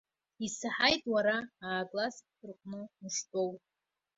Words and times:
Исаҳаит 0.45 1.03
уара 1.13 1.37
аа-класск 1.67 2.25
рҟны 2.49 2.81
уштәоу. 3.05 3.51